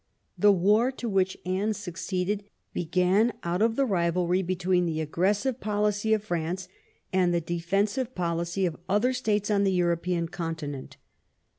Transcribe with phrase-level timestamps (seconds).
[0.35, 5.59] The war to which Anne succeeded began out of the rivalry be tween the aggressive
[5.59, 6.67] policy of France
[7.13, 10.97] and the defensive policy of other states on the European continent.